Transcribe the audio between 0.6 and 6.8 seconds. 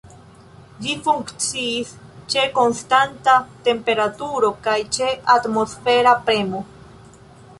Ĝi funkciis ĉe konstanta temperaturo, kaj ĉe atmosfera premo.